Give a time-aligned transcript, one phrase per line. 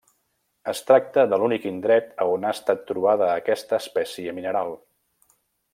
[0.71, 4.75] Es tracta de l'únic indret a on ha estat trobada aquesta espècie mineral.